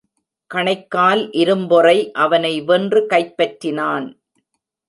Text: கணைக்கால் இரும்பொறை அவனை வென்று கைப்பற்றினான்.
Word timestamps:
கணைக்கால் 0.51 1.21
இரும்பொறை 1.33 1.97
அவனை 2.15 2.61
வென்று 2.61 3.05
கைப்பற்றினான். 3.09 4.07